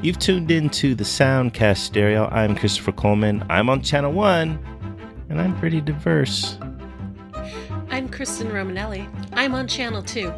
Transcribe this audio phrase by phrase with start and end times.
[0.00, 2.28] You've tuned into the Soundcast Stereo.
[2.30, 3.44] I'm Christopher Coleman.
[3.50, 6.56] I'm on Channel 1, and I'm pretty diverse.
[7.90, 9.08] I'm Kristen Romanelli.
[9.32, 10.30] I'm on Channel 2,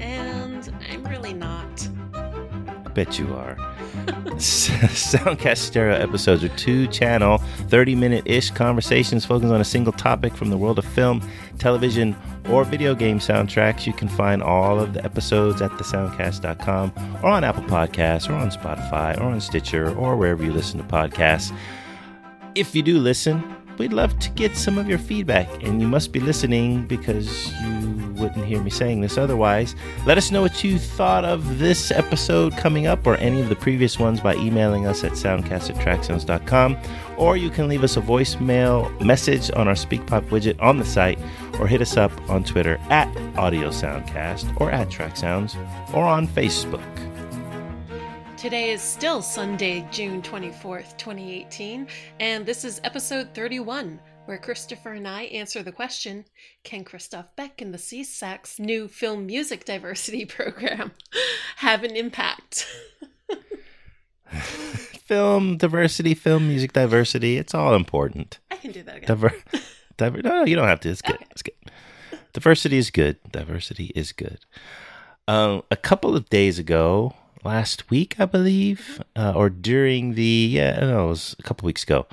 [0.00, 1.88] and I'm really not.
[2.12, 3.56] I bet you are.
[4.40, 7.38] Soundcast Stereo episodes are two channel,
[7.68, 11.22] 30 minute ish conversations focused on a single topic from the world of film,
[11.58, 12.16] television,
[12.48, 13.86] or video game soundtracks.
[13.86, 18.50] You can find all of the episodes at thesoundcast.com or on Apple Podcasts or on
[18.50, 21.54] Spotify or on Stitcher or wherever you listen to podcasts.
[22.54, 26.12] If you do listen, we'd love to get some of your feedback, and you must
[26.12, 29.74] be listening because you wouldn't hear me saying this otherwise.
[30.04, 33.56] Let us know what you thought of this episode coming up or any of the
[33.56, 36.76] previous ones by emailing us at soundcast at tracksounds.com,
[37.16, 41.18] or you can leave us a voicemail message on our SpeakPipe widget on the site,
[41.58, 43.08] or hit us up on Twitter at
[43.38, 45.56] Audio Soundcast or at Track Sounds,
[45.94, 47.09] or on Facebook.
[48.40, 51.86] Today is still Sunday, June 24th, 2018,
[52.20, 56.24] and this is episode 31, where Christopher and I answer the question
[56.64, 60.92] Can Christophe Beck and the SESAC's new film music diversity program
[61.56, 62.66] have an impact?
[64.30, 68.38] film diversity, film music diversity, it's all important.
[68.50, 69.06] I can do that again.
[69.06, 69.34] Diver-
[69.98, 70.88] diver- no, you don't have to.
[70.88, 71.16] It's good.
[71.16, 71.26] Okay.
[71.32, 71.54] It's good.
[72.32, 73.18] Diversity is good.
[73.30, 74.38] Diversity is good.
[75.28, 80.80] Um, a couple of days ago, last week, I believe, uh, or during the yeah,
[80.80, 82.06] no, it was a couple weeks ago.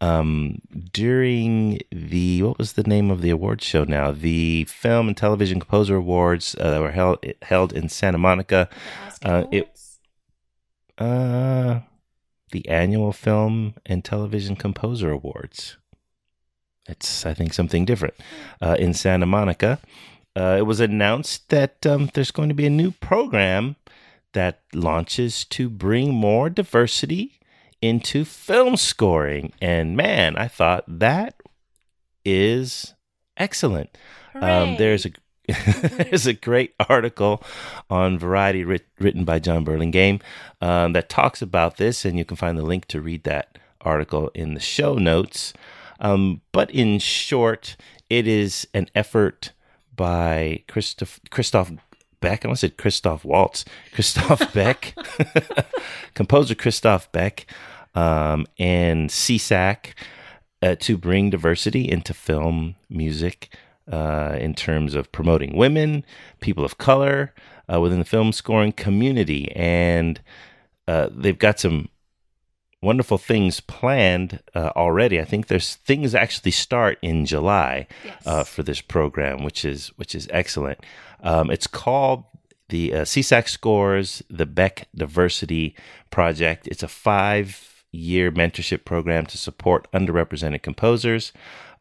[0.00, 0.60] Um,
[0.92, 4.10] during the what was the name of the awards show now?
[4.10, 8.68] The Film and Television Composer Awards uh, that were held held in Santa Monica.
[9.22, 9.70] Uh, it-?
[10.98, 11.80] Uh,
[12.52, 15.76] the annual Film and Television Composer Awards.
[16.86, 18.14] It's, I think, something different.
[18.60, 19.80] Uh, in Santa Monica,
[20.36, 23.76] uh, it was announced that um, there's going to be a new program
[24.34, 27.40] that launches to bring more diversity
[27.80, 29.52] into film scoring.
[29.60, 31.34] And man, I thought that
[32.24, 32.94] is
[33.36, 33.96] excellent.
[34.34, 35.10] Um, there's a
[35.48, 37.42] there's a great article
[37.90, 40.20] on Variety writ- written by John Burlingame
[40.62, 44.30] um, that talks about this, and you can find the link to read that article
[44.34, 45.52] in the show notes.
[46.00, 47.76] Um, but in short,
[48.08, 49.52] it is an effort
[49.94, 51.72] by Christophe Christophe
[52.24, 52.44] Beck.
[52.44, 53.64] I almost said Christoph Waltz.
[53.92, 54.94] Christophe Beck,
[56.14, 57.46] composer Christophe Beck,
[57.94, 59.92] um, and SESAC
[60.62, 63.54] uh, to bring diversity into film music
[63.90, 66.04] uh, in terms of promoting women,
[66.40, 67.34] people of color
[67.72, 69.52] uh, within the film scoring community.
[69.54, 70.20] And
[70.88, 71.88] uh, they've got some
[72.82, 75.18] wonderful things planned uh, already.
[75.20, 78.26] I think there's things actually start in July Yes.
[78.26, 80.78] uh, for this program, which is which is excellent.
[81.24, 82.24] Um, it's called
[82.68, 85.74] the uh, SESAC Scores the Beck Diversity
[86.10, 86.68] Project.
[86.68, 91.32] It's a five year mentorship program to support underrepresented composers.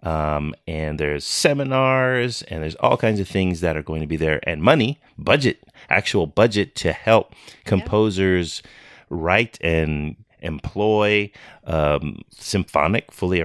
[0.02, 4.18] Um, and there's seminars and there's all kinds of things that are going to be
[4.18, 7.34] there and money, budget, actual budget to help
[7.64, 8.62] composers
[9.10, 11.32] write and employ
[11.64, 13.42] um, symphonic, fully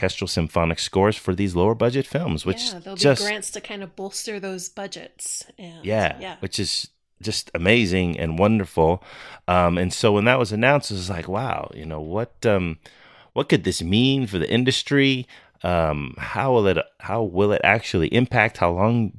[0.00, 3.60] orchestral symphonic scores for these lower budget films, which yeah, there'll just be grants to
[3.60, 5.44] kind of bolster those budgets.
[5.58, 6.36] And, yeah, yeah.
[6.40, 6.88] which is
[7.20, 9.04] just amazing and wonderful.
[9.46, 12.46] Um, and so when that was announced, it was like, wow, you know what?
[12.46, 12.78] Um,
[13.34, 15.26] what could this mean for the industry?
[15.62, 16.78] Um, how will it?
[17.00, 18.56] How will it actually impact?
[18.56, 19.12] How long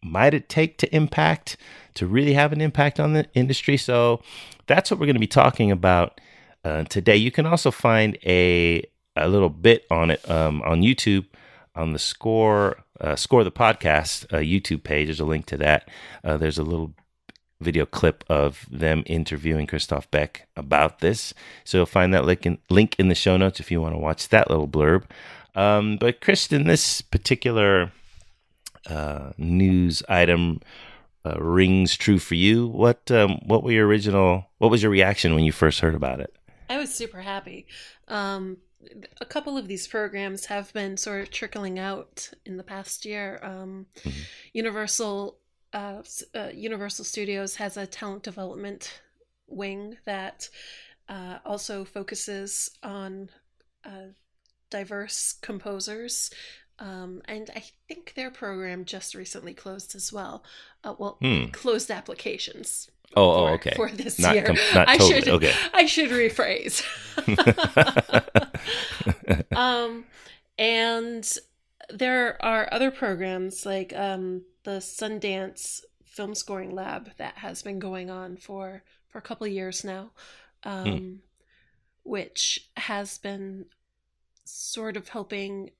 [0.00, 1.56] might it take to impact
[1.94, 3.76] to really have an impact on the industry?
[3.76, 4.22] So
[4.68, 6.20] that's what we're going to be talking about
[6.64, 7.16] uh, today.
[7.16, 8.84] You can also find a
[9.24, 11.26] a little bit on it um, on YouTube
[11.74, 15.06] on the score uh, score the podcast uh, YouTube page.
[15.06, 15.88] There's a link to that.
[16.24, 16.94] Uh, there's a little
[17.60, 21.34] video clip of them interviewing Christophe Beck about this.
[21.64, 23.98] So you'll find that link in, link in the show notes if you want to
[23.98, 25.04] watch that little blurb.
[25.54, 27.92] Um, but Kristen, this particular
[28.88, 30.60] uh, news item
[31.24, 32.68] uh, rings true for you.
[32.68, 34.46] What um, what were your original?
[34.58, 36.34] What was your reaction when you first heard about it?
[36.70, 37.66] I was super happy.
[38.06, 38.58] Um,
[39.20, 43.38] a couple of these programs have been sort of trickling out in the past year.
[43.42, 44.24] Um, Mhm.
[44.52, 45.38] Universal
[45.72, 46.02] uh,
[46.34, 49.02] uh, Universal Studios has a talent development
[49.46, 50.48] wing that
[51.08, 53.28] uh, also focuses on
[53.84, 54.08] uh,
[54.70, 56.30] diverse composers.
[56.80, 60.44] Um, and I think their program just recently closed as well.
[60.84, 61.46] Uh, well, Hmm.
[61.46, 62.88] closed applications.
[63.16, 63.72] Oh, oh, okay.
[63.74, 65.20] For this Not year, com- not I totally.
[65.22, 65.54] should Okay.
[65.72, 66.84] I should rephrase.
[69.56, 70.04] um,
[70.58, 71.36] and
[71.90, 78.10] there are other programs like um, the Sundance Film Scoring Lab that has been going
[78.10, 80.10] on for for a couple of years now.
[80.64, 81.20] um,
[82.02, 83.66] which has been
[84.44, 85.70] sort of helping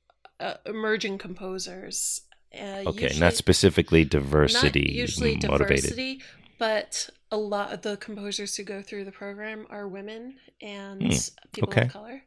[0.40, 2.22] uh, emerging composers.
[2.54, 5.58] Uh, Okay, usually- not specifically diversity not usually motivated.
[5.84, 6.22] diversity,
[6.58, 11.18] but a lot of the composers who go through the program are women and Hmm,
[11.52, 11.82] people okay.
[11.82, 12.22] of color.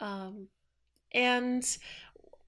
[0.00, 0.48] Um,
[1.12, 1.64] and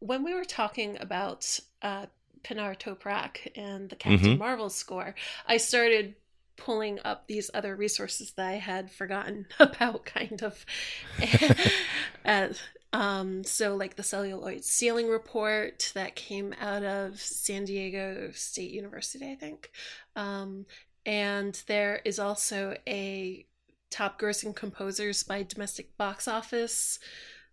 [0.01, 2.07] when we were talking about uh,
[2.43, 4.39] Pinar Toprak and the Captain Mhm.
[4.39, 5.15] Marvel score,
[5.47, 6.15] I started
[6.57, 10.65] pulling up these other resources that I had forgotten about, kind of.
[12.25, 12.49] Uh,
[12.95, 19.33] um, so, like the celluloid ceiling report that came out of San Diego State University,
[19.33, 19.71] I think.
[20.15, 20.67] Um,
[21.05, 23.47] and there is also a
[23.91, 26.99] top grossing composers by domestic box office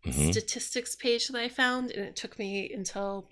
[0.05, 0.31] Mhm.
[0.31, 3.29] statistics page that I found, and it took me until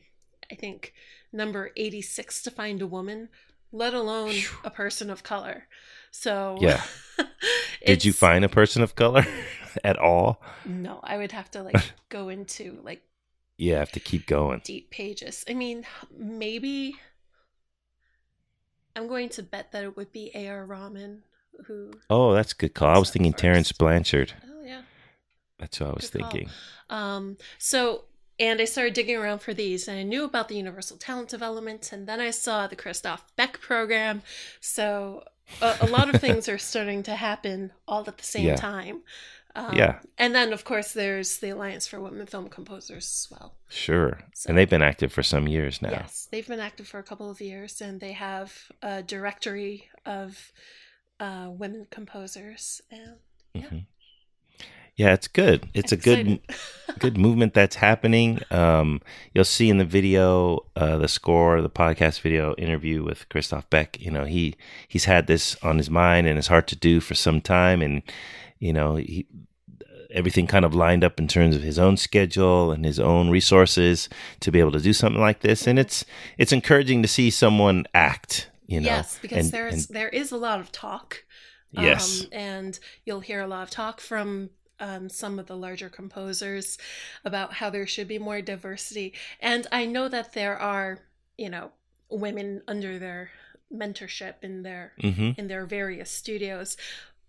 [0.52, 0.94] I think
[1.32, 3.30] number 86 to find a woman,
[3.72, 5.68] let alone a person of color.
[6.12, 6.84] So, Yeah.
[7.86, 9.26] Did you find a person of color
[9.84, 10.42] at all?
[10.66, 11.76] No, I would have to like
[12.10, 13.02] go into like
[13.58, 14.62] You have to keep going.
[14.64, 15.44] deep pages.
[15.50, 15.86] I mean,
[16.18, 16.96] maybe
[18.96, 20.66] I'm going to bet that it would be A.R.
[20.66, 21.24] Rahman
[21.68, 21.92] who.
[22.10, 22.96] Oh, that's a good call.
[22.96, 23.72] I was thinking Terrence?
[23.72, 24.34] Blanchard.
[24.50, 24.82] Oh yeah.
[25.58, 26.32] That's who I was Good call.
[26.32, 26.50] thinking.
[26.90, 28.06] Um, so,
[28.40, 31.92] and I started digging around for these, and I knew about the Universal Talent Development,
[31.92, 34.22] and then I saw the Christophe Beck program.
[34.62, 35.24] So,
[35.62, 38.56] a, a lot of things are starting to happen all at the same Yeah.
[38.56, 39.02] time.
[39.56, 40.00] Um, Yeah.
[40.18, 43.58] And then, of course, there's the Alliance for Women Film Composers as well.
[43.70, 44.20] Sure.
[44.34, 45.90] So- And they've been active for some years now.
[45.92, 50.52] Yes, they've been active for a couple of years, and they have a directory of
[51.20, 52.82] uh, women composers.
[52.92, 53.18] And
[53.54, 53.86] yeah, Mhm.
[54.96, 55.70] Yeah, it's good.
[55.74, 56.40] It's a good
[57.00, 58.40] good movement that's happening.
[58.52, 59.02] Um,
[59.34, 64.00] you'll see in the video, uh, the score, the podcast video interview with Christophe Beck.
[64.02, 64.56] You know, he
[64.90, 68.02] he's had this on his mind and it's hard to do for some time, and
[68.60, 69.26] you know, he,
[70.12, 74.10] everything kind of lined up in terms of his own schedule and his own resources
[74.40, 75.68] to be able to do something like this.
[75.68, 76.06] And it's
[76.38, 78.50] it's encouraging to see someone act.
[78.68, 81.24] You know, yes, because and- there's and- there is a lot of talk.
[81.72, 85.90] yes, Um, and you'll hear a lot of talk from um, some of the larger
[85.90, 86.78] composers
[87.26, 89.14] about how there should be more diversity.
[89.40, 91.00] And I know that there are,
[91.38, 91.72] you know,
[92.10, 93.30] women under their
[93.72, 96.76] mentorship in their hmm in their various studios.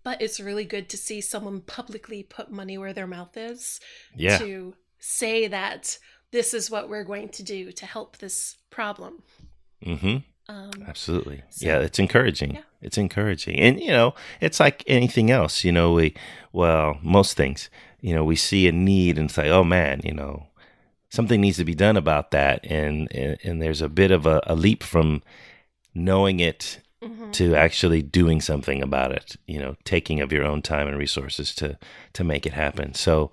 [0.02, 3.80] But it's really good to see someone publicly put money where their mouth is
[4.14, 5.98] yeah, to say that
[6.30, 9.22] this is what we're going to do to help this problem.
[9.84, 10.18] hmm
[10.48, 11.42] Um, Absolutely.
[11.50, 12.54] So- yeah, it's encouraging.
[12.54, 12.62] Yeah.
[12.82, 13.58] It's encouraging.
[13.60, 16.14] And you know, it's like anything else, you know, we
[16.52, 17.68] well, most things,
[18.00, 20.46] you know, we see a need and say, "Oh man, you know,
[21.10, 24.40] something needs to be done about that." And and, and there's a bit of a,
[24.46, 25.22] a leap from
[25.94, 27.32] knowing it mhm.
[27.32, 31.54] to actually doing something about it, you know, taking of your own time and resources
[31.56, 31.78] to
[32.12, 32.94] to make it happen.
[32.94, 33.30] So,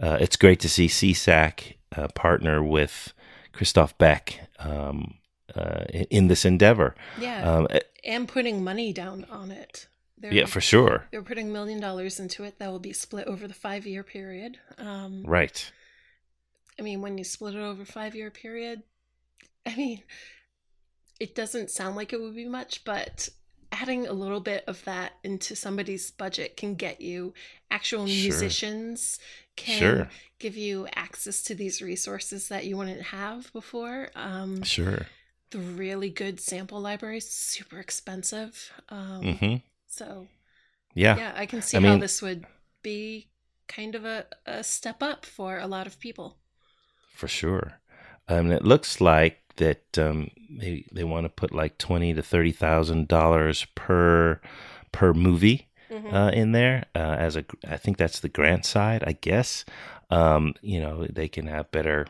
[0.00, 3.12] uh, it's great to see SESAC uh, partner with
[3.52, 5.14] Christophe Beck um,
[5.54, 6.94] uh, in- this endeavor.
[7.18, 7.50] Yeah.
[7.50, 7.68] Um,
[8.04, 9.86] and putting money down on it.
[10.18, 11.06] They're, yeah, for sure.
[11.10, 14.58] they're putting million dollars into it that will be split over the five year period.
[14.78, 15.70] Um, Right.
[16.78, 18.82] I mean, when you split it over five year period,
[19.66, 20.02] I mean,
[21.20, 23.28] it doesn't sound like it would be much, but
[23.72, 27.34] adding a little bit of that into somebody's budget can get you
[27.70, 28.22] actual Sure.
[28.22, 29.18] musicians,
[29.56, 30.10] can Sure.
[30.38, 34.10] give you access to these resources that you wouldn't have before.
[34.14, 35.06] Um, Sure.
[35.50, 38.72] the really good sample library is super expensive.
[38.88, 39.56] Um, mm-hmm.
[39.86, 40.28] So
[40.94, 41.16] Yeah.
[41.16, 42.46] yeah, I can see I how mean- this would
[42.82, 43.28] be
[43.66, 46.38] kind of a, a step up for a lot of people.
[47.12, 47.80] for sure.
[48.28, 52.22] Um, and it looks like that um, they they want to put like twenty to
[52.22, 54.40] thirty thousand dollars per
[54.92, 56.12] per movie Mhm.
[56.14, 57.44] uh, in there uh, as a.
[57.68, 59.64] I think that's the grant side, I guess.
[60.10, 62.06] Um, you know, they can have better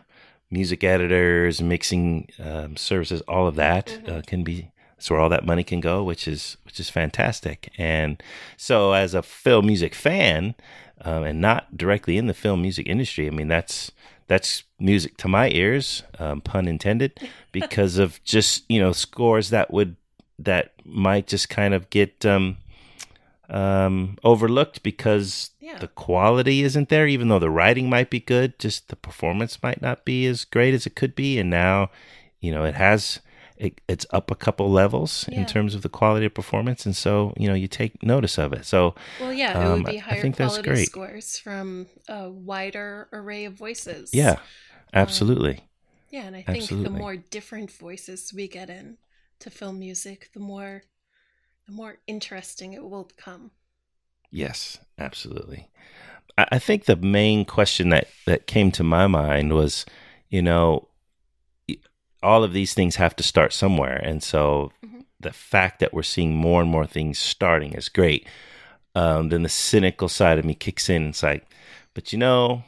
[0.51, 4.27] music editors, mixing um, services, all of that uh, Mhm.
[4.27, 4.71] can be.
[4.97, 7.71] That's where all that money can go, which is which is fantastic.
[7.77, 8.23] And
[8.57, 10.55] so, as a film music fan,
[11.03, 13.91] um, and not directly in the film music industry, I mean that's
[14.27, 17.21] that's music to my ears, um, pun intended,
[17.53, 19.97] because of just you know scores that would
[20.39, 22.57] that might just kind of get um,
[23.49, 25.79] um, overlooked because Yeah.
[25.79, 29.81] the quality isn't there, even though the writing might be good, just the performance might
[29.81, 31.39] not be as great as it could be.
[31.39, 31.91] And now,
[32.41, 33.21] you know, it has
[33.57, 35.39] it, it's up a couple levels Yeah.
[35.39, 38.53] in terms of the quality of performance, and so you know you take notice of
[38.53, 38.65] it.
[38.67, 40.93] So Well, yeah, it Um, would be I higher think that's quality great.
[40.93, 44.13] scores from a wider array of voices.
[44.13, 44.39] yeah,
[44.93, 45.69] absolutely.
[46.09, 46.81] Yeah, and I think Absolutely.
[46.81, 48.97] the more different voices we get in
[49.41, 50.85] to film music, the more
[51.67, 53.53] the more interesting it will become.
[54.31, 55.71] Yes, absolutely.
[56.39, 59.87] I, I think the main question that that came to my mind was,
[60.31, 60.89] you know,
[62.25, 65.01] all of these things have to start somewhere, and so mm-hmm.
[65.21, 68.27] the fact that we're seeing more and more things starting is great.
[68.95, 71.09] Um, then the cynical side of me kicks in.
[71.09, 71.45] It's like,
[71.95, 72.65] but you know,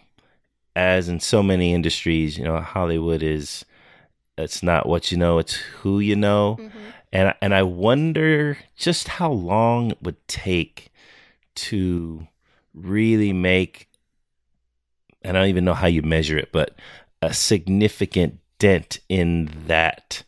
[0.75, 3.65] as in so many industries, you know, Hollywood is
[4.39, 6.59] it's not what you know, it's who you know.
[6.61, 6.79] Mm-hmm.
[7.13, 10.93] And and I wonder just how long it would take
[11.55, 12.27] to
[12.75, 13.89] really make
[15.23, 16.77] and I don't even know how you measure it, but
[17.21, 20.23] a significant dent in that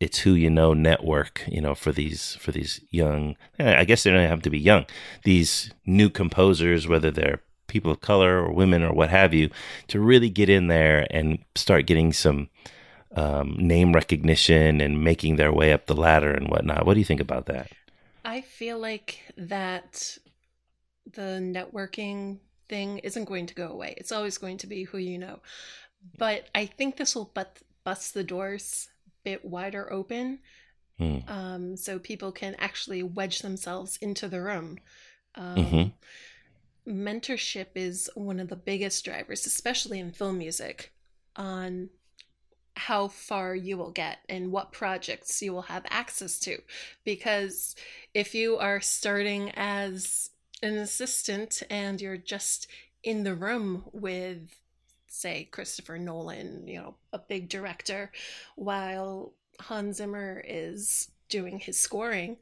[0.00, 4.10] it's who you know network, you know, for these for these young I guess they
[4.10, 4.86] don't have to be young.
[5.24, 9.50] These new composers, whether they're people of color or women or what have you,
[9.88, 12.48] to really get in there and start getting some
[13.14, 16.86] um, name recognition and making their way up the ladder and whatnot.
[16.86, 17.70] What do you think about that?
[18.24, 20.18] I feel like that
[21.12, 23.94] the networking thing isn't going to go away.
[23.96, 25.40] It's always going to be who you know.
[26.18, 30.40] But I think this will but bust the doors a bit wider open.
[30.98, 31.18] Hmm.
[31.28, 34.78] Um, so people can actually wedge themselves into the room.
[35.34, 37.06] Um, mm-hmm.
[37.06, 40.92] Mentorship is one of the biggest drivers, especially in film music,
[41.36, 41.88] on
[42.76, 46.58] how far you will get and what projects you will have access to.
[47.04, 47.76] Because
[48.14, 50.30] if you are starting as
[50.62, 52.66] an assistant and you're just
[53.02, 54.54] in the room with,
[55.12, 58.10] say, Christopher Nolan, you know, a big director,
[58.56, 62.36] while Hans Zimmer is doing his scoring,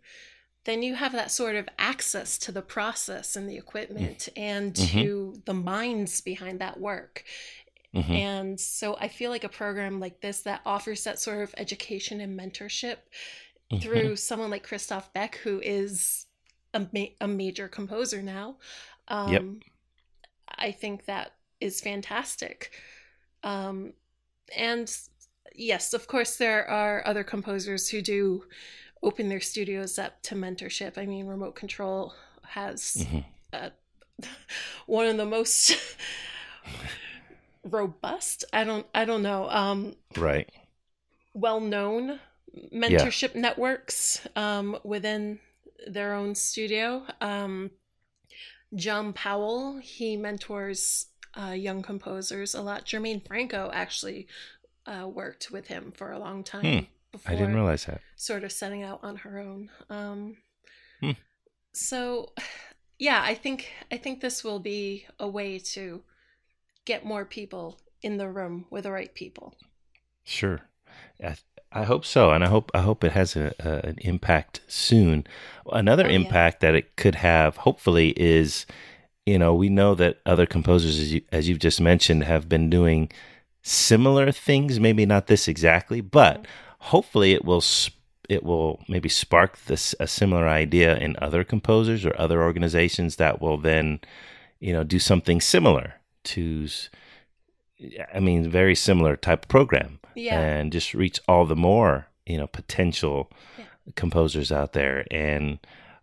[0.64, 4.32] then you have that sort of access to the process and the equipment mm.
[4.36, 5.00] and mm-hmm.
[5.00, 7.24] to the minds behind that work.
[7.94, 8.12] Mm-hmm.
[8.12, 12.20] And so I feel like a program like this that offers that sort of education
[12.20, 12.96] and mentorship
[13.72, 13.78] mm-hmm.
[13.78, 16.26] through someone like Christophe Beck, who is
[16.74, 18.56] a, ma- a major composer now.
[19.08, 19.42] Um, yep.
[20.58, 22.70] I think that is fantastic.
[23.42, 23.92] Um,
[24.56, 24.94] and
[25.54, 28.44] yes, of course, there are other composers who do
[29.02, 30.98] open their studios up to mentorship.
[30.98, 33.18] I mean, Remote Control has mm-hmm.
[33.52, 33.70] uh,
[34.86, 35.76] one of the most
[37.64, 38.44] robust.
[38.52, 39.48] I don't I don't know.
[39.48, 40.50] Um right.
[41.34, 42.20] Well known
[42.74, 43.40] mentorship yeah.
[43.40, 45.38] networks um within
[45.86, 47.04] their own studio.
[47.20, 47.70] Um
[48.74, 52.84] John Powell, he mentors uh, young composers a lot.
[52.84, 54.26] Germaine Franco actually
[54.86, 56.64] uh, worked with him for a long time.
[56.64, 57.20] Hmm.
[57.26, 58.00] I didn't realize that.
[58.16, 59.70] Sort of setting out on her own.
[59.88, 60.36] Um,
[61.00, 61.12] hmm.
[61.72, 62.32] So,
[62.98, 66.02] yeah, I think I think this will be a way to
[66.84, 69.54] get more people in the room with the right people.
[70.24, 70.60] Sure.
[71.22, 71.36] I,
[71.72, 75.26] I hope so, and I hope I hope it has a, a an impact soon.
[75.70, 76.70] Another oh, impact yeah.
[76.70, 78.66] that it could have, hopefully, is
[79.28, 82.70] you know we know that other composers, as you as you've just mentioned, have been
[82.70, 83.10] doing
[83.62, 84.80] similar things.
[84.80, 86.50] Maybe not this exactly, but mm-hmm.
[86.92, 87.62] hopefully it will
[88.28, 93.40] it will maybe spark this a similar idea in other composers or other organizations that
[93.40, 94.00] will then
[94.60, 95.94] you know do something similar
[96.24, 96.68] to
[98.12, 100.00] I mean, very similar type of program.
[100.14, 100.40] Yeah.
[100.40, 103.66] And just reach all the more, you know, potential yeah.
[103.94, 105.06] composers out there.
[105.10, 105.58] And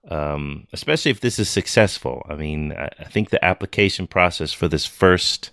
[0.09, 2.25] um, especially if this is successful.
[2.29, 5.51] I mean, I, I, think the application process for this first,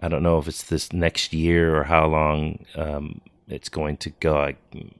[0.00, 4.10] I don't know if it's this next year or how long um, it's going to
[4.10, 4.52] go,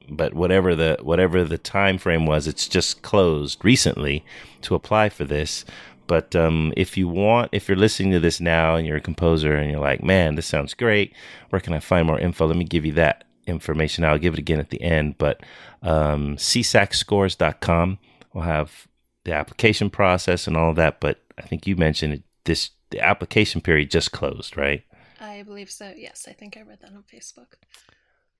[0.09, 4.25] but whatever the whatever the time frame was, it's just closed recently
[4.61, 5.63] to apply for this.
[6.07, 9.55] But um, if you want, if you're listening to this now and you're a composer
[9.55, 11.13] and you're like, man, this sounds great,
[11.49, 12.47] where can I find more info?
[12.47, 14.05] Let me give you that information.
[14.05, 15.17] I'll give it again at the end.
[15.17, 15.41] But
[15.81, 17.99] um, sesacscores.com
[18.33, 18.87] will have
[19.23, 20.99] the application process and all of that.
[20.99, 24.83] But I think you mentioned it, this the application period just closed, right?
[25.19, 25.93] I believe so.
[25.95, 27.55] Yes, I think I read that on Facebook.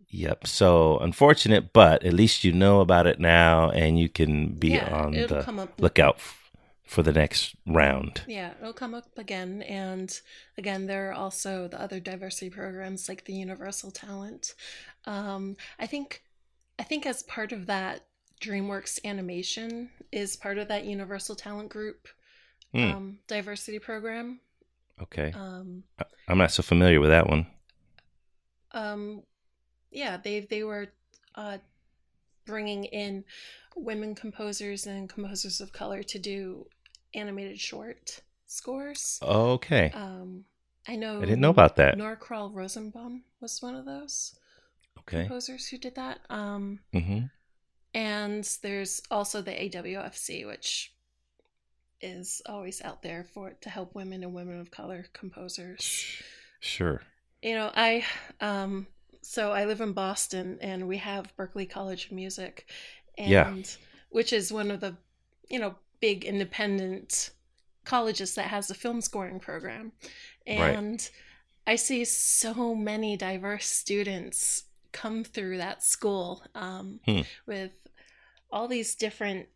[0.09, 0.47] Yep.
[0.47, 4.89] So unfortunate, but at least you know about it now, and you can be yeah,
[4.93, 6.19] on the lookout
[6.85, 8.21] for the next round.
[8.27, 9.61] Yeah, it'll come up again.
[9.63, 10.17] And
[10.57, 14.55] again, there are also the other diversity programs like the Universal Talent.
[15.05, 16.23] Um, I think,
[16.79, 18.06] I think as part of that,
[18.41, 22.07] DreamWorks Animation is part of that Universal Talent Group
[22.73, 22.93] mm.
[22.93, 24.39] um, diversity program.
[25.01, 25.31] Okay.
[25.33, 25.83] Um,
[26.27, 27.47] I'm not so familiar with that one.
[28.71, 29.23] Um,
[29.91, 30.87] yeah, they they were
[31.35, 31.57] uh,
[32.45, 33.23] bringing in
[33.75, 36.67] women composers and composers of color to do
[37.13, 39.19] animated short scores.
[39.21, 39.91] Okay.
[39.93, 40.45] Um,
[40.87, 41.17] I know.
[41.17, 41.97] I didn't know about that.
[41.97, 44.35] Nora Kroll Rosenbaum was one of those
[44.99, 45.21] okay.
[45.21, 46.19] composers who did that.
[46.29, 47.25] Um, mm-hmm.
[47.97, 50.93] And there's also the AWFC, which
[51.99, 56.05] is always out there for to help women and women of color composers.
[56.59, 57.01] Sure.
[57.41, 58.05] You know, I
[58.39, 58.85] um
[59.23, 62.69] so I live in Boston and we have Berklee College of Music
[63.17, 63.53] and Yeah.
[64.09, 64.95] which is one of the,
[65.49, 67.31] you know, big independent
[67.83, 69.91] colleges that has a film scoring program.
[70.47, 70.75] Right.
[70.77, 71.09] And
[71.65, 77.21] I see so many diverse students come through that school um, Hmm.
[77.47, 77.71] with
[78.51, 79.47] all these different,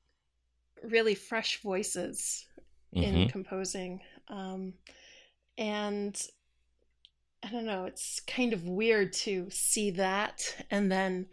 [0.83, 2.45] really fresh voices
[2.91, 3.29] in Mhm.
[3.31, 4.01] composing.
[4.27, 4.74] Um,
[5.57, 6.19] and
[7.43, 11.27] I don't know, it's kind of weird to see that and then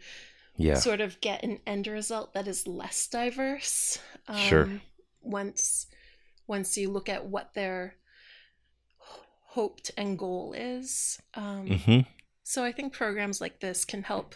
[0.55, 0.75] Yeah.
[0.75, 3.99] sort of get an end result that is less diverse.
[4.27, 4.81] Um, Sure.
[5.21, 5.87] Once,
[6.47, 7.95] once you look at what their
[9.49, 11.19] hoped and goal is.
[11.33, 11.99] Um, hmm
[12.43, 14.35] So I think programs like this can help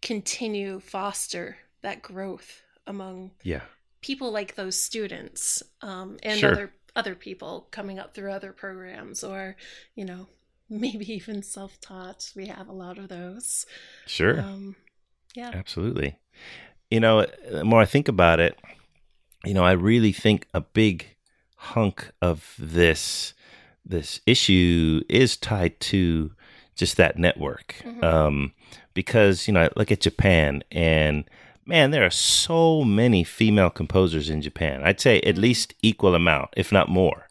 [0.00, 3.62] continue foster that growth among Yeah.
[4.00, 6.52] people like those students um, and Sure.
[6.52, 9.56] other other people coming up through other programs or
[9.94, 10.26] you know
[10.70, 13.66] maybe even self-taught we have a lot of those
[14.06, 14.40] Sure.
[14.40, 14.76] um,
[15.34, 16.18] yeah Absolutely.
[16.90, 18.58] You know, the more I think about it,
[19.44, 21.16] you know, I really think a big
[21.56, 23.34] hunk of this
[23.84, 26.32] this issue is tied to
[26.74, 27.74] just that network.
[27.84, 28.02] Mhm.
[28.04, 28.54] Um,
[28.94, 31.24] because, you know, I look at Japan and
[31.68, 34.82] man, there are so many female composers in Japan.
[34.82, 37.28] I'd say at least equal amount, if not more.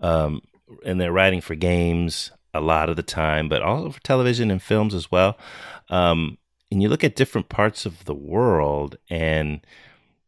[0.00, 0.42] Um,
[0.84, 4.62] and they're writing for games a lot of the time, but also for television and
[4.62, 5.36] films as well.
[5.88, 6.38] Um,
[6.70, 9.60] and you look at different parts of the world and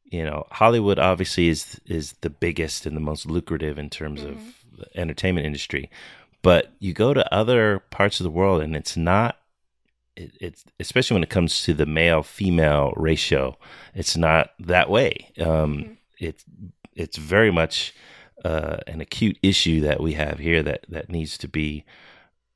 [0.05, 4.35] you know hollywood obviously is is the biggest and the most lucrative in terms of
[4.35, 4.53] Mhm.
[4.79, 5.89] the entertainment industry
[6.43, 9.39] but you go to other parts of the world and it's not
[10.17, 13.57] it, it's especially when it comes to the male female ratio
[13.95, 15.97] it's not that way um Mhm.
[16.19, 16.45] it's
[16.95, 17.95] it's very much
[18.45, 21.85] uh, an acute issue that we have here that that needs to be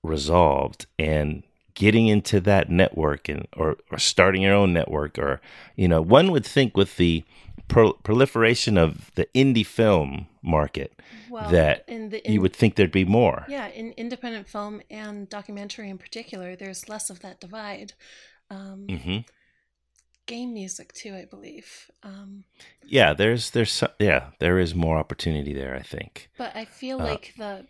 [0.02, 1.42] resolved and
[1.76, 5.40] getting into that network and or, or starting your own network or
[5.76, 7.24] you know one would think with the
[7.68, 12.92] pro- proliferation of the indie film market well that in the you would think there'd
[12.92, 13.46] be more.
[13.46, 17.94] Yeah in independent film and documentary in particular there's less of that divide.
[18.50, 19.18] Um, hmm
[20.26, 21.90] game music too i believe.
[22.02, 22.44] Um,
[22.82, 26.30] yeah there's there's yeah there is more opportunity there i think.
[26.38, 27.66] But i feel Uh, like the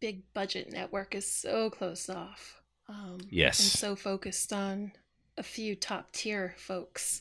[0.00, 3.60] big budget network is so closed off um, Yes.
[3.60, 4.92] and so focused on
[5.38, 7.20] a few top tier folks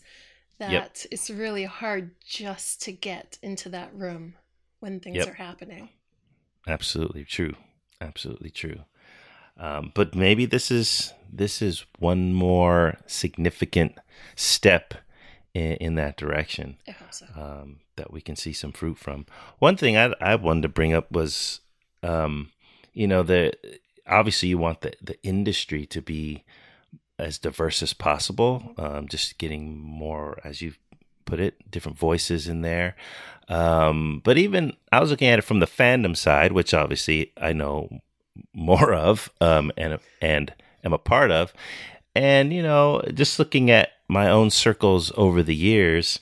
[0.58, 4.36] that it's really hard just to get into that room
[4.80, 5.28] when things Yep.
[5.28, 5.90] are happening
[6.68, 7.54] absolutely true
[8.02, 8.80] absolutely true
[9.58, 13.98] um, but maybe this is this is one more significant
[14.36, 14.94] step
[15.54, 19.26] in, in that direction i hope so um, that we can see some fruit from.
[19.60, 21.62] One thing I, I wanted to bring up was,
[22.04, 22.52] um,
[22.94, 23.54] you know, the
[24.08, 26.44] obviously you want the, the industry to be
[27.18, 28.74] as diverse as possible.
[28.78, 30.74] Um, just getting more, as you
[31.26, 32.96] put it, different voices in there.
[33.48, 37.54] Um, but even I was looking at it from the fandom side, which obviously I
[37.54, 37.90] know
[38.54, 41.54] more of um, and and am a part of.
[42.16, 46.20] And you know, just looking at my own circles over the years,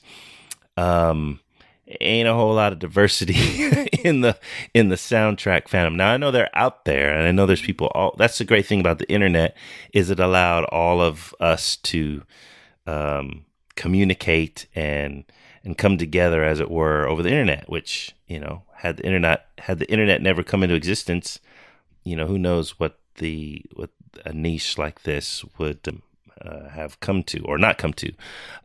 [0.76, 1.40] um,
[1.86, 3.34] ain't a whole lot of diversity
[4.04, 4.38] in the
[4.72, 5.96] in the soundtrack fandom.
[5.96, 7.88] Now I know they're out there, and I know there's people.
[7.94, 9.56] All that's the great thing about the internet
[9.92, 12.22] is it allowed all of us to
[12.86, 13.44] um,
[13.76, 15.24] communicate and
[15.62, 17.68] and come together, as it were, over the internet.
[17.68, 21.40] Which you know, had the internet had the internet never come into existence,
[22.04, 23.90] you know, who knows what the what
[24.24, 26.02] a niche like this would um,
[26.40, 28.12] uh, have come to or not come to.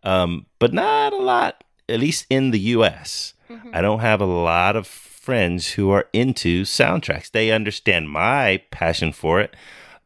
[0.03, 3.33] Um, but not a lot, at least in the U.S.
[3.49, 3.71] Mhm.
[3.73, 7.31] I don't have a lot of friends who are into soundtracks.
[7.31, 9.55] They understand my passion for it.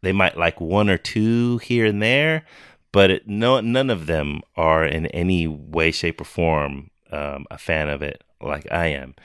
[0.01, 2.43] They might like one or two here and there,
[2.91, 7.57] but it, no, none of them are in any way, shape, or form um, a
[7.57, 9.15] fan of it like I am.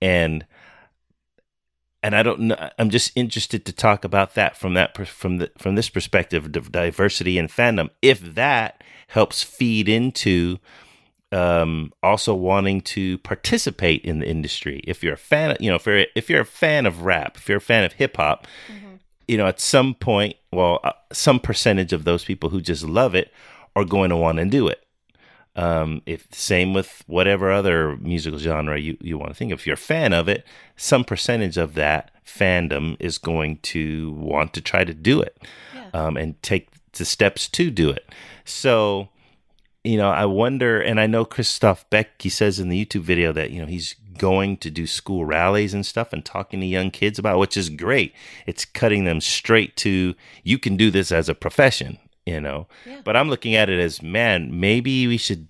[0.00, 0.46] And
[2.02, 2.70] and I don't know.
[2.78, 6.70] I'm just interested to talk about that from that from the from this perspective of
[6.72, 7.90] diversity and fandom.
[8.00, 10.58] If that helps feed into
[11.32, 14.80] um, also wanting to participate in the industry.
[14.84, 17.36] If you're a fan, of, you know, if you're if you're a fan of rap,
[17.36, 18.98] if you're a fan of hip hop, Mhm.
[19.26, 23.14] you know, at some point, well, uh, some percentage of those people who just love
[23.14, 23.32] it
[23.76, 24.82] are going to want to do it.
[25.54, 29.66] Um, if same with whatever other musical genre you, you want to think of, if
[29.66, 34.60] you're a fan of it, some percentage of that fandom is going to want to
[34.60, 35.36] try to do it
[35.74, 38.08] yeah um, and take the steps to do it.
[38.44, 39.08] So,
[39.84, 43.32] you know, I wonder, and I know Christophe Beck, he says in the YouTube video
[43.32, 46.90] that, you know, he's going to do school rallies and stuff and talking to young
[46.90, 48.12] kids about, which is great.
[48.46, 52.66] It's cutting them straight to you can do this as a profession, you know.
[52.84, 53.00] Yeah.
[53.04, 55.48] But I'm looking at it as man, maybe we should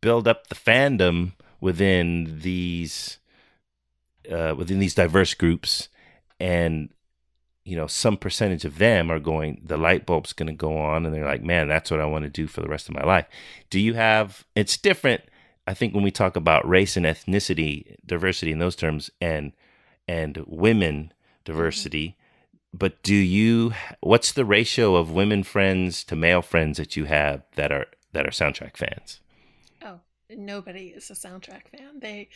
[0.00, 3.18] build up the fandom within these
[4.30, 5.88] uh, within these diverse groups
[6.38, 6.90] and
[7.66, 11.04] you know some percentage of them are going the light bulb's going to go on
[11.04, 13.02] and they're like man that's what i want to do for the rest of my
[13.02, 13.26] life.
[13.68, 15.22] Do you have it's different
[15.66, 19.52] i think when we talk about race and ethnicity diversity in those terms and
[20.06, 21.12] and women
[21.44, 22.78] diversity mm-hmm.
[22.78, 27.42] but do you what's the ratio of women friends to male friends that you have
[27.56, 29.20] that are that are soundtrack fans
[30.30, 32.00] nobody is a soundtrack fan.
[32.00, 32.28] They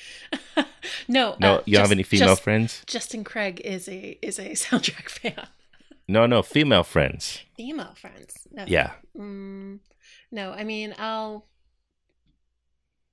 [1.08, 1.36] no.
[1.40, 4.50] no uh, you don't have any female just- friends Justin Craig is a is a
[4.64, 5.46] soundtrack fan.
[6.08, 8.46] no no female friends Female friends.
[8.52, 8.64] No.
[8.66, 9.80] yeah Mm,
[10.30, 11.46] no, I mean I'll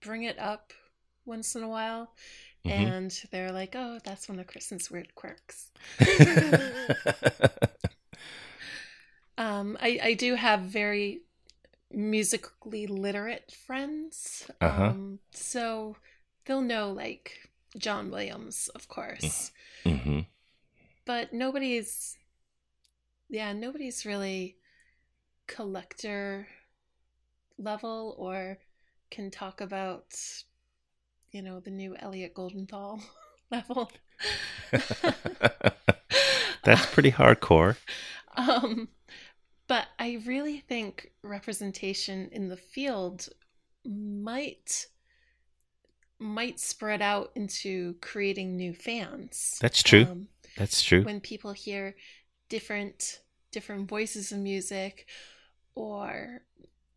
[0.01, 0.73] bring it up
[1.25, 2.13] once in a while,
[2.65, 2.71] Mhm.
[2.71, 5.71] and they're like, "Oh, that's one of Kristen's weird quirks."
[9.39, 11.21] Um, I I do have very
[11.91, 14.93] musically literate friends, Uh-huh.
[14.93, 15.97] um, so
[16.45, 19.51] they'll know like John Williams, of course,
[19.85, 20.19] hmm
[21.05, 22.17] but nobody's,
[23.29, 24.57] yeah, nobody's really
[25.47, 26.47] collector
[27.59, 28.57] level or
[29.11, 30.15] can talk about,
[31.31, 33.01] you know, the new Elliot Goldenthal
[33.51, 33.91] level.
[36.63, 37.77] That's pretty hardcore.
[38.37, 38.89] Um,
[39.67, 43.29] but I really think representation in the field
[43.85, 44.87] might
[46.19, 49.57] might spread out into creating new fans.
[49.61, 50.03] That's true.
[50.03, 50.27] Um,
[50.57, 51.03] That's true.
[51.03, 51.95] when people hear
[52.49, 53.19] different
[53.51, 55.07] different voices of music
[55.75, 56.41] or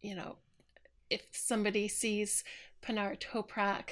[0.03, 0.37] you know
[1.11, 2.45] if somebody sees
[2.83, 3.91] Pinar Toprak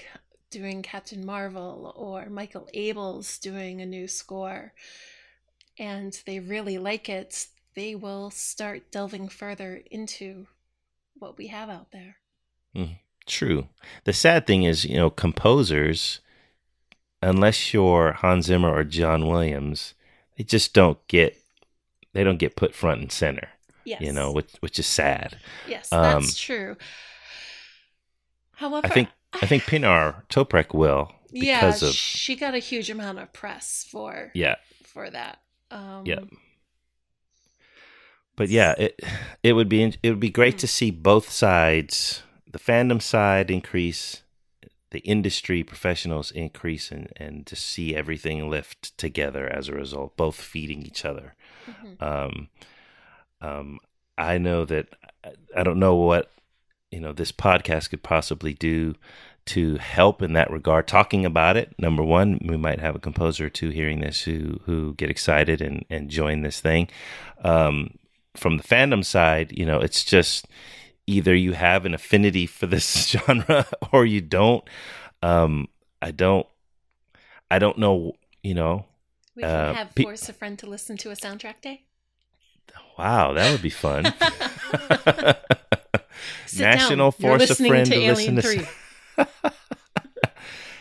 [0.50, 4.72] doing Captain Marvel or Michael Abels doing a new score
[5.78, 7.46] and they really like it
[7.78, 10.46] they will start delving further into
[11.14, 12.16] what we have out there
[13.28, 13.68] True.
[14.04, 16.20] The sad thing is, you know, composers,
[17.22, 19.94] unless you're Hans Zimmer or John Williams,
[20.36, 21.36] they just don't get
[22.14, 23.50] they don't get put front and center.
[23.84, 25.38] yes You know, which which is sad.
[25.68, 26.76] yes um, that's true
[28.52, 32.88] however I think I think Pinar Toprak will yeah because of she got a huge
[32.88, 34.56] amount of press for yeah.
[34.84, 36.20] for that um Yeah.
[38.38, 39.00] But yeah, it
[39.42, 40.58] it would be it would be great Hmm.
[40.60, 44.22] to see both sides, the fandom side increase,
[44.90, 50.40] the industry professionals increase, and and to see everything lift together as a result, both
[50.40, 51.34] feeding each other.
[51.68, 52.00] mhm.
[52.00, 52.48] Um,
[53.40, 53.78] um,
[54.16, 54.86] I know that
[55.56, 56.30] I don't know what
[56.90, 58.94] you know this podcast could possibly do
[59.46, 60.86] to help in that regard.
[60.86, 64.60] Talking about it, number one, we might have a composer or two hearing this who
[64.66, 66.88] who get excited and and join this thing.
[67.44, 67.97] Um,
[68.36, 70.46] from the fandom side, you know, it's just
[71.06, 74.64] either you have an affinity for this genre or you don't.
[75.22, 75.68] Um,
[76.00, 76.46] I don't.
[77.50, 78.12] I don't know.
[78.42, 78.86] You know.
[79.34, 81.82] we can uh, have pe- force a friend to listen to a soundtrack day
[82.98, 84.04] Wow, that would be fun.
[86.58, 87.20] National down.
[87.20, 89.52] Force a Friend to to Alien listen to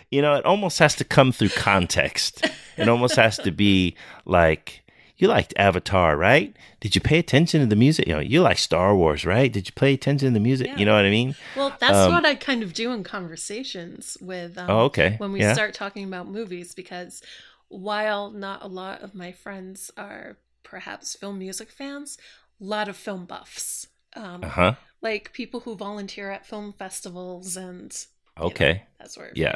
[0.10, 2.50] you know, it almost has to come through context.
[2.78, 4.84] It almost has to be like
[5.18, 6.56] you liked Avatar, right?
[6.80, 8.08] Did you pay attention to the music?
[8.08, 9.52] You know, you like Star Wars, right?
[9.52, 10.68] Did you pay attention to the music?
[10.68, 10.80] Yeah.
[10.80, 11.36] You know what I mean?
[11.56, 15.16] Well, that's Um, what I kind of do in conversations with um, Oh, okay.
[15.18, 15.54] when we Yeah.
[15.54, 17.22] start talking about movies because
[17.70, 22.18] while not a lot of my friends are perhaps film music fans,
[22.62, 23.88] a lot of film buffs.
[24.16, 24.74] Um, Uh huh.
[25.02, 27.96] Like people who volunteer at film festivals and
[28.40, 28.84] know, Okay.
[29.00, 29.56] that sort of Yeah.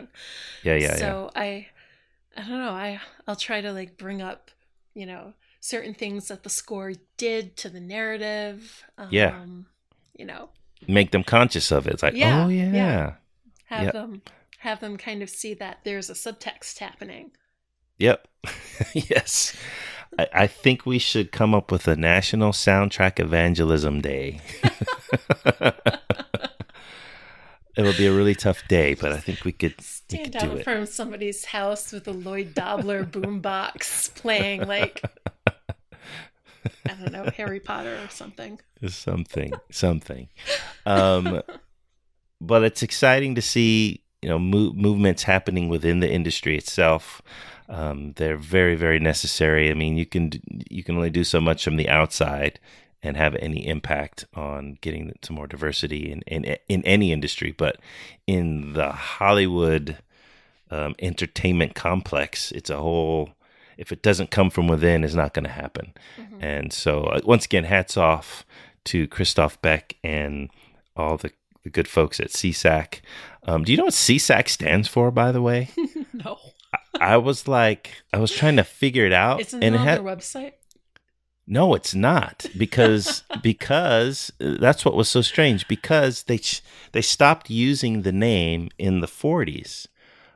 [0.63, 0.97] Yeah, yeah, yeah.
[0.97, 1.67] so I
[2.37, 4.51] I don't know, I I'll try to like bring up,
[4.93, 8.83] you know, certain things that the score did to the narrative.
[8.97, 9.45] Um, Yeah.
[10.17, 10.49] You know,
[10.87, 11.93] Make them conscious of it.
[11.93, 12.71] It's like, Yeah, oh yeah.
[12.73, 13.13] yeah.
[13.65, 13.93] have Yep.
[13.93, 14.21] them
[14.59, 17.31] have them kind of see that there's a subtext happening.
[17.97, 18.27] Yep.
[18.93, 19.55] yes.
[20.19, 24.41] I, I think we should come up with a National Soundtrack Evangelism Day.
[27.81, 30.51] It'll be a really tough day, but I think we could we Stand could do
[30.51, 30.63] out it.
[30.63, 35.01] from somebody's house with a Lloyd Dobler boombox playing like
[35.47, 38.59] I don't know, Harry Potter or something.
[38.87, 40.29] something, something.
[40.85, 41.41] Um,
[42.39, 47.21] but it's exciting to see you know mo- movements happening within the industry itself.
[47.69, 49.71] Um, they're very, very necessary.
[49.71, 50.31] I mean, you can
[50.69, 52.59] you can only do so much from the outside
[53.03, 57.77] and have any impact on getting to more diversity in in, in any industry, but
[58.27, 59.97] in the Hollywood
[60.71, 62.51] um, entertainment complex.
[62.51, 63.31] It's a whole.
[63.77, 65.93] If it doesn't come from within, it's not going to happen.
[66.19, 66.43] Mm-hmm.
[66.43, 68.45] And so, uh, once again, hats off
[68.85, 70.49] to Christophe Beck and
[70.95, 71.31] all the,
[71.63, 73.01] the good folks at SESAC.
[73.43, 75.69] Um, do you know what SESAC stands for, by the way?
[76.13, 76.37] no.
[76.73, 79.41] I, I, was like, I was trying to figure it out.
[79.41, 80.53] Isn't and it on had, their website?
[81.47, 86.39] No, it's not because because uh, that's what was so strange because they
[86.91, 89.87] they stopped using the name in the 40s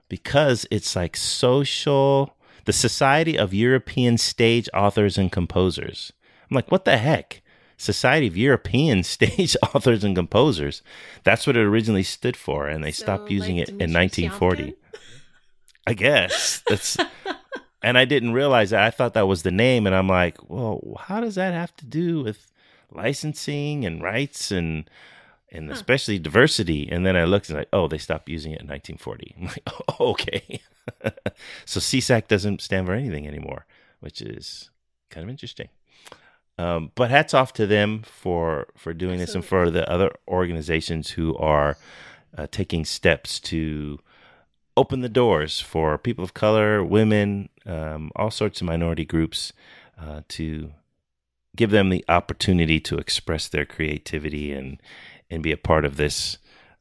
[0.10, 6.12] because it's like social the Society of European Stage Authors and Composers.
[6.50, 7.42] I'm like, what the heck?
[7.78, 10.82] Society of European Stage Authors and Composers.
[11.24, 14.76] That's what it originally stood for, and they so, stopped using like it in 1940.
[15.88, 16.98] I guess that's
[17.86, 18.82] and I didn't realize that.
[18.84, 21.86] I thought that was the name, and I'm like, well, how does that have to
[21.86, 22.52] do with
[22.92, 24.90] licensing and rights and
[25.52, 25.74] and huh.
[25.74, 26.90] especially diversity?
[26.92, 29.36] And then I looked and like, oh, they stopped using it in 1940.
[29.38, 29.70] I'm like,
[30.00, 30.62] oh, okay.
[31.66, 33.68] so SESAC doesn't stand for anything anymore,
[34.00, 34.72] which is
[35.12, 35.70] kind of interesting.
[36.58, 39.26] Um, but hats off to them for for doing Absolutely.
[39.26, 41.78] this and for the other organizations who are
[42.36, 44.00] uh, taking steps to
[44.78, 49.54] open the doors for people of color, women, um, all sorts of minority groups
[50.00, 50.72] uh, to
[51.56, 54.82] give them the opportunity to express their creativity and
[55.30, 56.38] and be a part of this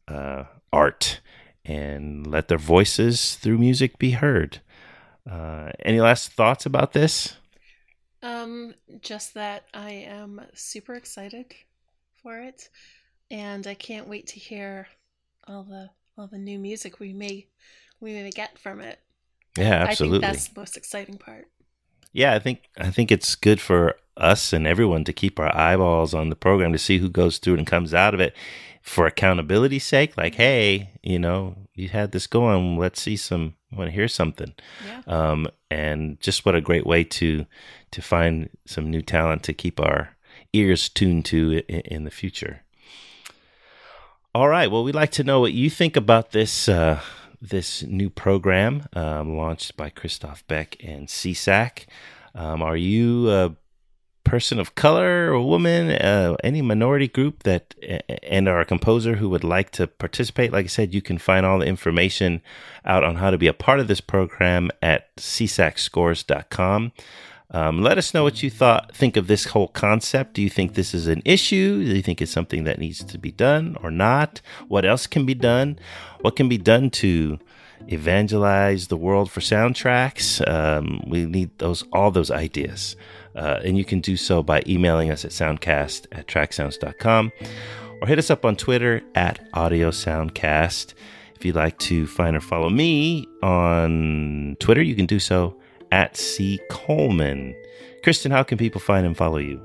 [0.08, 1.20] uh, art
[1.64, 4.60] and let their voices through music be heard.
[5.30, 7.36] Uh, any last thoughts about this?
[8.22, 11.54] Um, just that I am super excited
[12.22, 12.68] for it,
[13.30, 14.88] and I can't wait to hear
[15.46, 17.46] all the all the new music we may
[18.04, 19.00] we may get from it.
[19.58, 20.18] Yeah, absolutely.
[20.18, 21.46] I think that's the most exciting part.
[22.12, 26.14] Yeah, I think I think it's good for us and everyone to keep our eyeballs
[26.14, 28.34] on the program to see who goes through it and comes out of it
[28.80, 33.88] for accountability sake like hey you know you had this going let's see some want
[33.88, 34.52] to hear something
[34.86, 35.00] yeah.
[35.06, 37.46] um, and just what a great way to
[37.90, 40.10] to find some new talent to keep our
[40.52, 42.60] ears tuned to in, in the future
[44.34, 47.00] all right well we'd like to know what you think about this uh,
[47.48, 51.86] this new program um, launched by Christophe Beck and SESAC.
[52.34, 53.54] Um, are you a
[54.24, 57.74] person of color or woman, uh, any minority group that,
[58.22, 60.52] and are a composer who would like to participate?
[60.52, 62.40] Like I said, you can find all the information
[62.84, 66.92] out on how to be a part of this program at sesacscores.com.
[67.54, 70.34] Um, let us know what you thought, think of this whole concept.
[70.34, 71.84] Do you think this is an issue?
[71.84, 74.40] Do you think it's something that needs to be done or not?
[74.66, 75.78] What else can be done?
[76.22, 77.38] What can be done to
[77.86, 80.42] evangelize the world for soundtracks?
[80.48, 82.96] Um, we need those, all those ideas.
[83.36, 87.30] Uh, and you can do so by emailing us at soundcast at tracksounds.com
[88.02, 90.94] or hit us up on Twitter at audio soundcast.
[91.36, 95.56] If you'd like to find or follow me on Twitter, you can do so
[95.92, 96.60] at C.
[96.70, 97.54] Coleman.
[98.02, 99.60] Kristen, how can people find and follow you?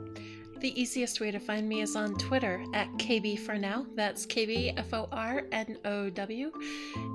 [0.59, 3.85] The easiest way to find me is on Twitter at KB for now.
[3.95, 6.51] That's KB F O R N O W.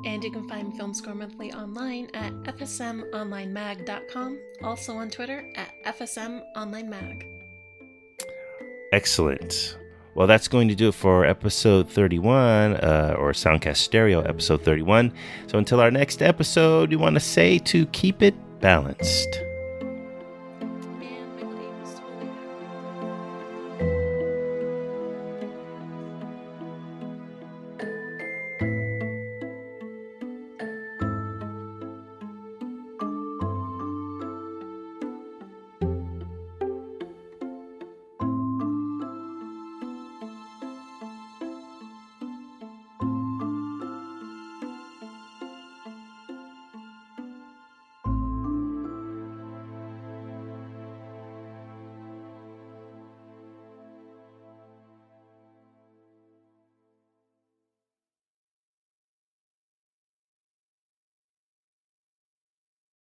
[0.07, 4.38] And you can find Film Score Monthly online at fsmonlinemag.com.
[4.62, 7.27] Also on Twitter at fsmonlinemag.
[8.93, 9.77] Excellent.
[10.14, 15.12] Well, that's going to do it for episode 31, uh, or Soundcast Stereo episode 31.
[15.49, 19.43] So until our next episode, we want to say to keep it balanced.